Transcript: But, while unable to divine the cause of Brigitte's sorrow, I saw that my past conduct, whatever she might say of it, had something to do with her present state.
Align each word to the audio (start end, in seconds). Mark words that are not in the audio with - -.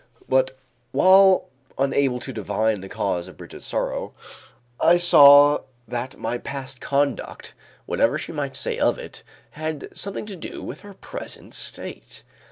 But, 0.27 0.57
while 0.91 1.49
unable 1.77 2.19
to 2.21 2.33
divine 2.33 2.81
the 2.81 2.89
cause 2.89 3.27
of 3.27 3.37
Brigitte's 3.37 3.67
sorrow, 3.67 4.15
I 4.79 4.97
saw 4.97 5.59
that 5.87 6.17
my 6.17 6.39
past 6.39 6.81
conduct, 6.81 7.53
whatever 7.85 8.17
she 8.17 8.31
might 8.31 8.55
say 8.55 8.79
of 8.79 8.97
it, 8.97 9.21
had 9.51 9.95
something 9.95 10.25
to 10.25 10.35
do 10.35 10.63
with 10.63 10.79
her 10.79 10.95
present 10.95 11.53
state. 11.53 12.23